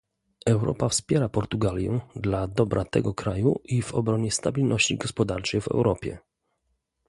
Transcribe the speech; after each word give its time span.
Europa 0.45 0.89
wspiera 0.89 1.29
Portugalię 1.29 1.99
dla 2.15 2.47
dobra 2.47 2.85
tego 2.85 3.13
kraju 3.13 3.59
i 3.63 3.81
w 3.81 3.93
obronie 3.93 4.31
stabilności 4.31 4.97
gospodarczej 4.97 5.61
w 5.61 5.67
Europie 5.67 6.17